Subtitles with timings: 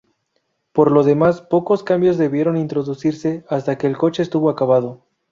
[0.71, 5.03] Por lo demás, pocos cambios debieron introducirse hasta que el coche estuvo acabado.